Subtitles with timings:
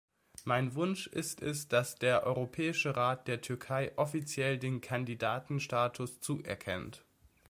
[0.45, 7.05] Mein Wunsch ist es, dass der Europäische Rat der Türkei offiziell den Kandidatenstatus zuerkennt.